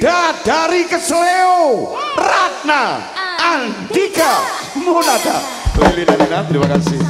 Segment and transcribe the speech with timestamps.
[0.00, 3.04] Bidadari Kesleo Ratna
[3.36, 4.32] Andika
[4.80, 5.44] Munada.
[5.92, 7.09] Lili Dalina terima kasih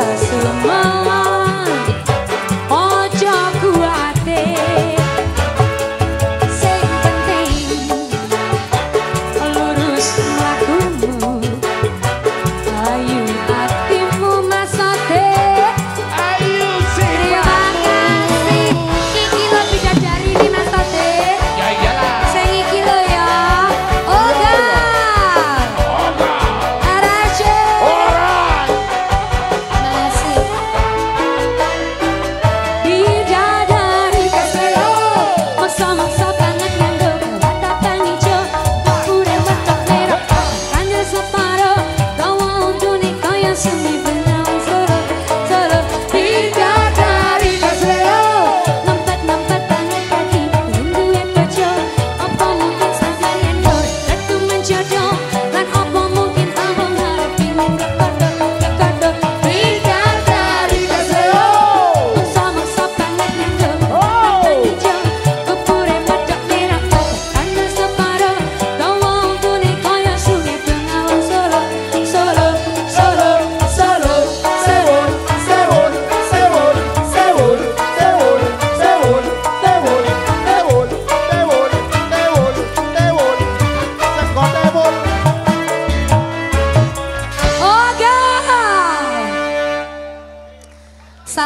[0.00, 1.03] rasa
[43.54, 43.93] Listen.